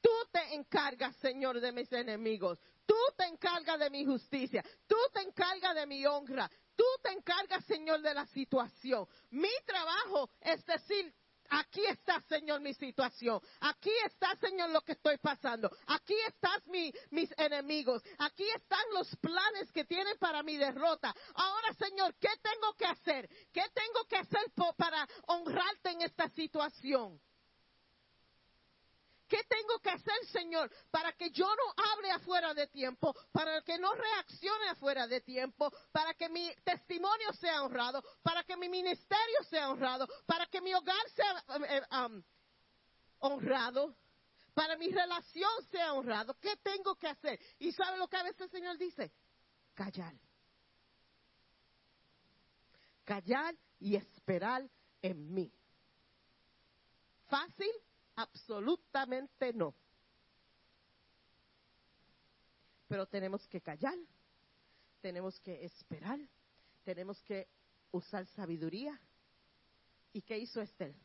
[0.00, 2.58] Tú te encargas, Señor, de mis enemigos.
[2.86, 4.64] Tú te encargas de mi justicia.
[4.86, 6.50] Tú te encargas de mi honra.
[6.76, 9.06] Tú te encargas, Señor, de la situación.
[9.30, 11.12] Mi trabajo es decir,
[11.50, 13.40] Aquí está, Señor, mi situación.
[13.60, 15.70] Aquí está, Señor, lo que estoy pasando.
[15.86, 16.60] Aquí están
[17.10, 18.02] mis enemigos.
[18.18, 21.14] Aquí están los planes que tienen para mi derrota.
[21.34, 23.28] Ahora, Señor, ¿qué tengo que hacer?
[23.52, 24.42] ¿Qué tengo que hacer
[24.76, 27.20] para honrarte en esta situación?
[29.28, 33.78] ¿Qué tengo que hacer, Señor, para que yo no hable afuera de tiempo, para que
[33.78, 39.42] no reaccione afuera de tiempo, para que mi testimonio sea honrado, para que mi ministerio
[39.50, 41.82] sea honrado, para que mi hogar sea eh,
[43.18, 43.94] honrado,
[44.54, 46.34] para mi relación sea honrado?
[46.40, 47.38] ¿Qué tengo que hacer?
[47.58, 49.12] ¿Y sabe lo que a veces el Señor dice?
[49.74, 50.14] Callar.
[53.04, 54.68] Callar y esperar
[55.02, 55.52] en mí.
[57.26, 57.70] ¿Fácil?
[58.18, 59.72] Absolutamente no.
[62.88, 63.96] Pero tenemos que callar,
[65.00, 66.18] tenemos que esperar,
[66.82, 67.46] tenemos que
[67.92, 69.00] usar sabiduría.
[70.12, 70.96] ¿Y qué hizo Esther?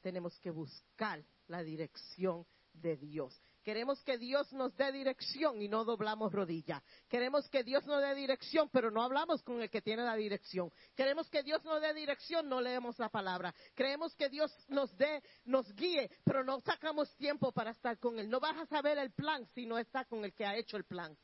[0.00, 3.42] Tenemos que buscar la dirección de Dios.
[3.62, 6.82] Queremos que Dios nos dé dirección y no doblamos rodilla.
[7.08, 10.72] Queremos que Dios nos dé dirección, pero no hablamos con el que tiene la dirección.
[10.96, 13.54] Queremos que Dios nos dé dirección, no leemos la palabra.
[13.76, 18.28] Queremos que Dios nos dé, nos guíe, pero no sacamos tiempo para estar con Él.
[18.28, 20.84] No vas a saber el plan si no está con el que ha hecho el
[20.84, 21.16] plan.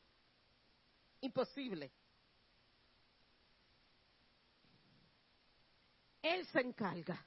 [1.19, 1.91] Imposible.
[6.21, 7.25] Él se encarga.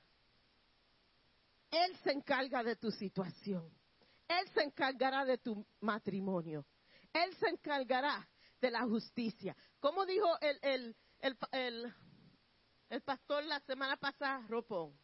[1.71, 3.82] Él se encarga de tu situación.
[4.29, 6.67] Él se encargará de tu matrimonio.
[7.13, 8.29] Él se encargará
[8.61, 9.57] de la justicia.
[9.81, 14.97] Como dijo el, el, pastor la semana pasada, Ropón,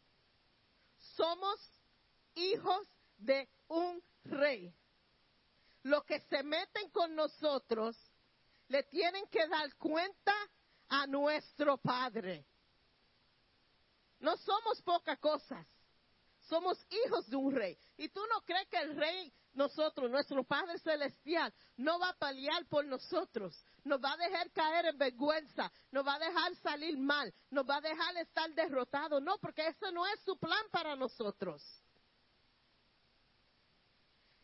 [0.97, 1.59] somos
[2.35, 4.73] hijos de un rey.
[5.83, 7.97] Los que se meten con nosotros
[8.69, 10.35] le tienen que dar cuenta
[10.89, 12.47] a nuestro Padre.
[14.21, 15.67] No somos pocas cosas.
[16.49, 17.79] Somos hijos de un rey.
[17.97, 22.67] Y tú no crees que el rey, nosotros, nuestro Padre Celestial, no va a paliar
[22.67, 23.63] por nosotros.
[23.85, 25.71] Nos va a dejar caer en vergüenza.
[25.91, 27.33] Nos va a dejar salir mal.
[27.51, 29.23] Nos va a dejar estar derrotados.
[29.23, 31.63] No, porque ese no es su plan para nosotros.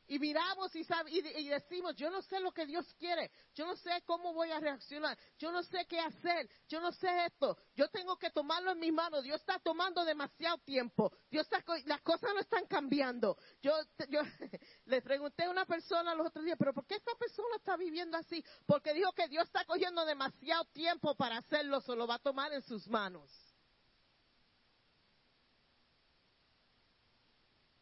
[0.07, 4.03] Y miramos y, y, decimos, yo no sé lo que Dios quiere, yo no sé
[4.05, 8.17] cómo voy a reaccionar, yo no sé qué hacer, yo no sé esto, yo tengo
[8.19, 12.41] que tomarlo en mis manos, Dios está tomando demasiado tiempo, Dios está, las cosas no
[12.41, 13.37] están cambiando.
[13.63, 13.73] Yo,
[14.09, 14.21] yo
[14.87, 18.17] le pregunté a una persona los otros días, pero ¿por qué esta persona está viviendo
[18.17, 18.45] así?
[18.67, 22.53] Porque dijo que Dios está cogiendo demasiado tiempo para hacerlo, se lo va a tomar
[22.53, 23.44] en sus manos.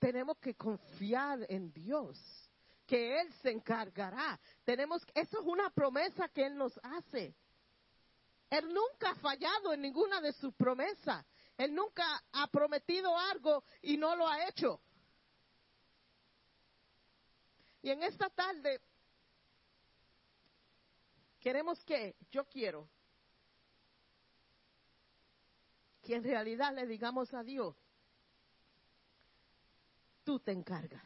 [0.02, 2.18] Tenemos que confiar en Dios,
[2.84, 4.40] que Él se encargará.
[4.64, 7.36] Tenemos, eso es una promesa que Él nos hace.
[8.50, 11.24] Él nunca ha fallado en ninguna de sus promesas.
[11.56, 14.80] Él nunca ha prometido algo y no lo ha hecho.
[17.80, 18.80] Y en esta tarde
[21.38, 22.88] queremos que, yo quiero,
[26.02, 27.76] que en realidad le digamos a Dios,
[30.24, 31.02] tú te encargas.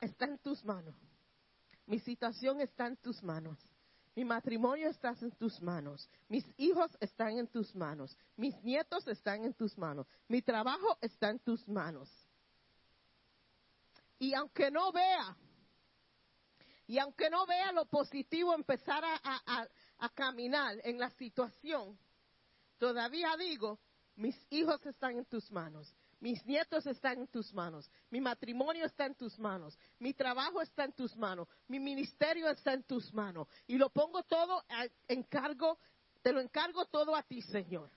[0.00, 0.94] Está en tus manos.
[1.86, 3.58] Mi situación está en tus manos.
[4.16, 6.08] Mi matrimonio está en tus manos.
[6.28, 8.16] Mis hijos están en tus manos.
[8.36, 10.06] Mis nietos están en tus manos.
[10.28, 12.08] Mi trabajo está en tus manos.
[14.18, 15.36] Y aunque no vea,
[16.86, 19.68] y aunque no vea lo positivo empezar a, a-
[20.14, 21.98] caminar en la situación,
[22.78, 23.80] todavía digo,
[24.16, 25.92] mis hijos están en tus manos.
[26.24, 27.90] Mis nietos están en tus manos.
[28.08, 29.78] Mi matrimonio está en tus manos.
[29.98, 31.46] Mi trabajo está en tus manos.
[31.68, 33.46] Mi ministerio está en tus manos.
[33.66, 35.78] Y lo pongo todo a encargo,
[36.22, 37.90] te lo encargo todo a ti, Señor.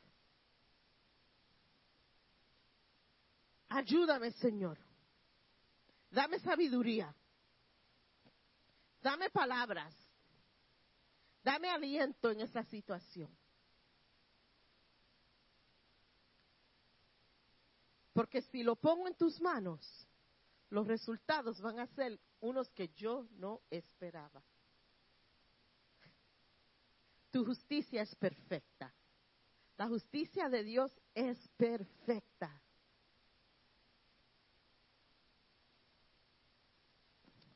[3.69, 4.78] Ayúdame, Señor.
[6.11, 7.15] Dame sabiduría.
[9.01, 9.95] Dame palabras.
[11.41, 13.30] Dame aliento en esa situación.
[18.18, 20.07] Porque si lo pongo en tus manos,
[20.72, 24.43] los resultados van a ser unos que yo no esperaba.
[27.30, 28.91] Tu justicia es perfecta.
[29.78, 32.59] La justicia de Dios es perfecta.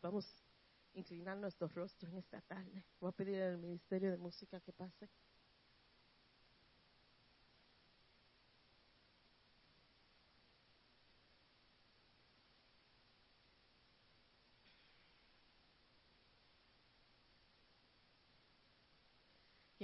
[0.04, 0.28] Vamos
[0.94, 2.86] a inclinar nuestros rostros en esta tarde.
[3.00, 5.10] Voy a pedir al Ministerio de Música que pase.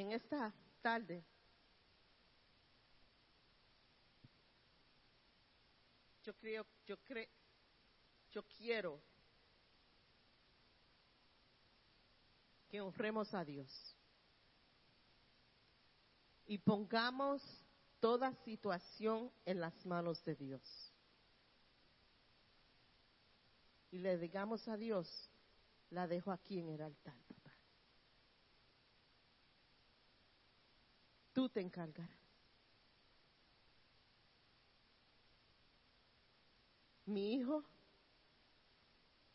[0.08, 1.22] En esta tarde
[6.24, 7.28] yo creo, yo creo,
[8.32, 9.02] yo quiero
[12.70, 13.70] que honremos a Dios
[16.46, 17.44] y pongamos
[18.00, 20.94] toda situación en las manos de Dios.
[23.92, 25.30] Y le digamos a Dios,
[25.90, 27.16] la dejo aquí en el altar.
[31.38, 32.10] Tú te encargarás.
[37.06, 37.64] Mi hijo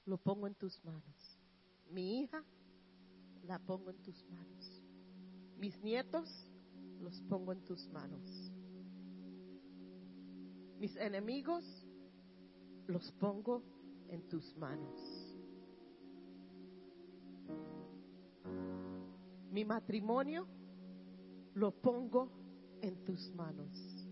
[0.07, 1.39] lo pongo en tus manos.
[1.93, 2.45] Mi hija
[3.45, 4.83] la pongo en tus manos.
[5.59, 6.29] Mis nietos
[6.99, 8.51] los pongo en tus manos.
[10.81, 11.65] Mis enemigos
[12.89, 13.63] los pongo
[14.09, 15.01] en tus manos.
[19.53, 20.49] Mi matrimonio
[21.55, 22.29] lo pongo
[22.81, 24.03] en tus manos.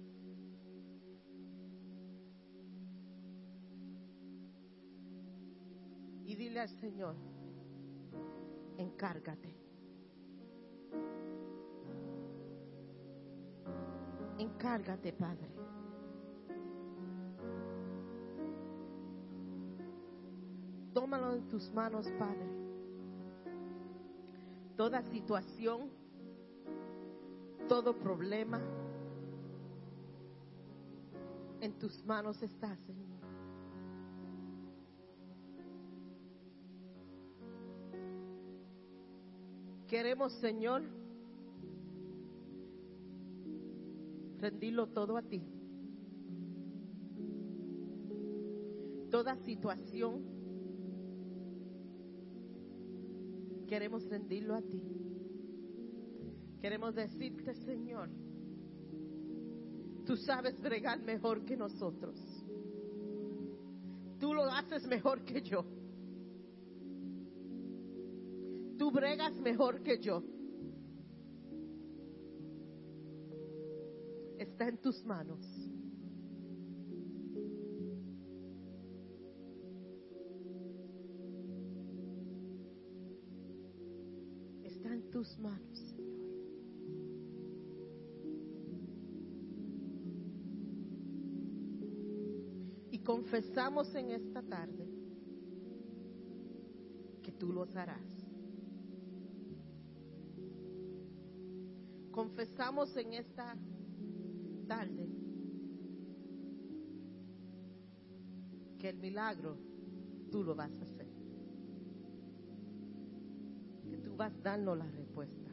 [6.24, 7.16] Y dile al Señor,
[8.76, 9.56] encárgate.
[14.38, 15.50] Encárgate, Padre.
[20.94, 22.48] Tómalo en tus manos, Padre.
[24.76, 25.90] Toda situación,
[27.70, 28.60] todo problema,
[31.60, 33.20] en tus manos está, Señor.
[39.86, 40.82] Queremos, Señor,
[44.38, 45.40] rendirlo todo a ti.
[49.12, 50.24] Toda situación,
[53.68, 55.09] queremos rendirlo a ti.
[56.60, 58.10] Queremos decirte, Señor,
[60.04, 62.16] tú sabes bregar mejor que nosotros.
[64.18, 65.64] Tú lo haces mejor que yo.
[68.78, 70.22] Tú bregas mejor que yo.
[74.38, 75.40] Está en tus manos.
[84.62, 85.79] Está en tus manos.
[93.30, 94.88] Confesamos en esta tarde
[97.22, 98.26] que tú los harás.
[102.10, 103.56] Confesamos en esta
[104.66, 105.08] tarde
[108.80, 109.56] que el milagro
[110.32, 111.06] tú lo vas a hacer.
[113.88, 115.50] Que tú vas darnos la respuesta.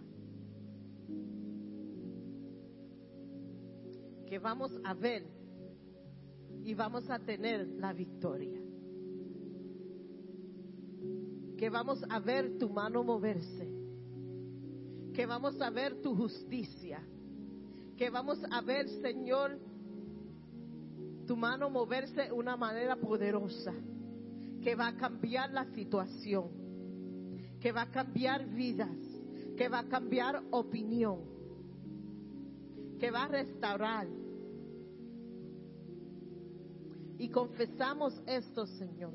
[4.26, 5.37] Que vamos a ver
[6.68, 8.60] y vamos a tener la victoria.
[11.58, 13.72] Que vamos a ver tu mano moverse.
[15.14, 17.00] Que vamos a ver tu justicia.
[17.96, 19.58] Que vamos a ver, Señor,
[21.26, 23.74] tu mano moverse de una manera poderosa
[24.62, 26.50] que va a cambiar la situación,
[27.62, 28.98] que va a cambiar vidas,
[29.56, 31.22] que va a cambiar opinión,
[33.00, 34.17] que va a restaurar.
[37.18, 39.14] Y confesamos esto, Señor.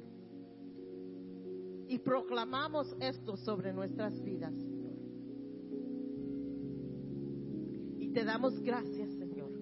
[1.87, 4.93] Y proclamamos esto sobre nuestras vidas, Señor.
[7.99, 9.53] Y te damos gracias, Señor,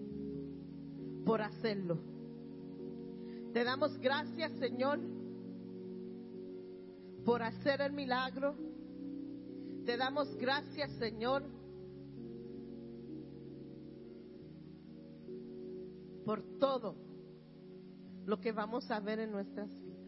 [1.25, 1.99] por hacerlo.
[3.53, 5.01] Te damos gracias, Señor,
[7.25, 8.55] por hacer el milagro.
[9.85, 11.43] Te damos gracias, Señor,
[16.25, 17.10] por todo
[18.31, 20.07] lo que vamos a ver en nuestras vidas.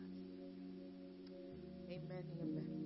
[1.88, 2.82] Amén y amén.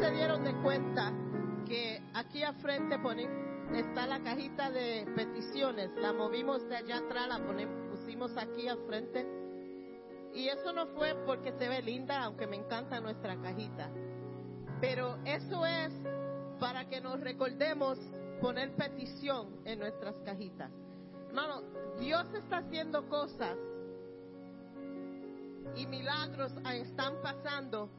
[0.00, 1.12] Se dieron de cuenta
[1.66, 2.98] que aquí al frente
[3.74, 5.90] está la cajita de peticiones.
[5.96, 7.38] La movimos de allá atrás, la
[7.90, 9.26] pusimos aquí al frente.
[10.34, 13.90] Y eso no fue porque se ve linda, aunque me encanta nuestra cajita.
[14.80, 15.92] Pero eso es
[16.60, 17.98] para que nos recordemos
[18.40, 20.70] poner petición en nuestras cajitas.
[21.28, 21.62] Hermano,
[21.98, 23.56] Dios está haciendo cosas
[25.74, 27.90] y milagros están pasando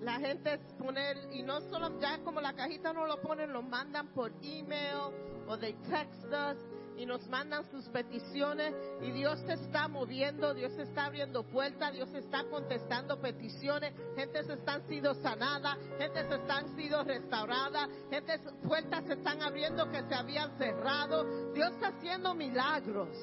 [0.00, 4.08] la gente poner, y no solo ya como la cajita no lo ponen, lo mandan
[4.08, 5.12] por email
[5.46, 6.56] o de textos
[6.96, 8.74] y nos mandan sus peticiones.
[9.02, 14.54] Y Dios se está moviendo, Dios está abriendo puertas, Dios está contestando peticiones, gente se
[14.54, 20.14] están siendo sanada, gente se están siendo restaurada, gente puertas se están abriendo que se
[20.14, 23.16] habían cerrado, Dios está haciendo milagros,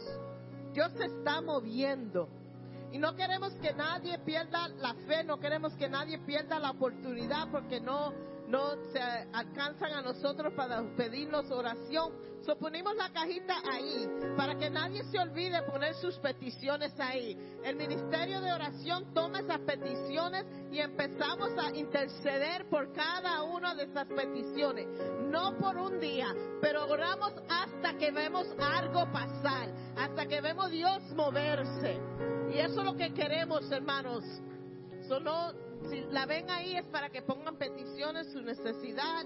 [0.73, 2.38] Dios se está moviendo.
[2.91, 7.49] Y no queremos que nadie pierda la fe, no queremos que nadie pierda la oportunidad
[7.51, 8.13] porque no,
[8.47, 12.11] no se alcanzan a nosotros para pedirnos oración.
[12.41, 17.37] So ponemos la cajita ahí para que nadie se olvide poner sus peticiones ahí.
[17.63, 23.83] El ministerio de oración toma esas peticiones y empezamos a interceder por cada una de
[23.83, 24.87] esas peticiones.
[25.29, 31.03] No por un día, pero oramos hasta que vemos algo pasar, hasta que vemos Dios
[31.13, 31.99] moverse.
[32.53, 34.23] Y eso es lo que queremos, hermanos.
[35.07, 35.53] Solo,
[35.89, 39.25] si la ven ahí es para que pongan peticiones, su necesidad,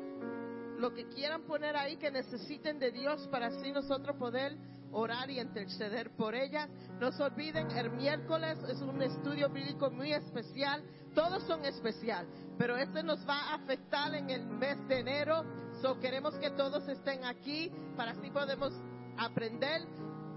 [0.78, 4.58] lo que quieran poner ahí que necesiten de Dios para así nosotros poder
[4.92, 6.70] orar y interceder por ellas.
[7.00, 10.84] No se olviden, el miércoles es un estudio bíblico muy especial.
[11.16, 15.44] Todos son especial, pero este nos va a afectar en el mes de enero.
[15.82, 18.74] So queremos que todos estén aquí para así podemos
[19.18, 19.82] aprender.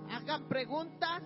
[0.08, 1.22] Hagan preguntas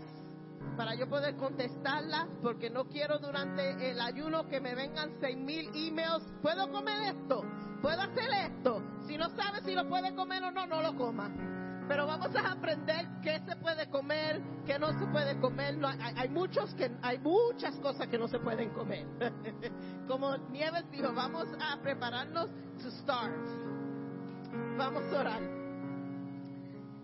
[0.77, 5.71] para yo poder contestarlas, porque no quiero durante el ayuno que me vengan seis mil
[5.75, 6.25] emails.
[6.43, 7.45] ¿Puedo comer esto?
[7.83, 8.83] ¿Puedo hacer esto?
[9.07, 11.31] Si no sabes si lo puede comer o no, no lo coma.
[11.89, 15.77] Pero vamos a aprender qué se puede comer, qué no se puede comer.
[15.85, 19.07] hay, muchos que, hay muchas cosas que no se pueden comer.
[20.07, 22.49] Como Nieves dijo, vamos a prepararnos
[22.81, 23.37] to starve.
[24.79, 25.60] Vamos a orar.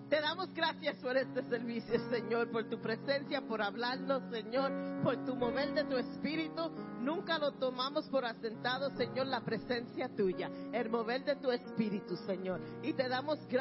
[0.09, 4.71] Te damos gracias por este servicio, Señor, por tu presencia, por hablarnos, Señor,
[5.03, 6.71] por tu mover de tu espíritu.
[7.01, 12.61] Nunca lo tomamos por asentado, Señor, la presencia tuya, el mover de tu espíritu, Señor.
[12.85, 13.57] Y te damos gracias.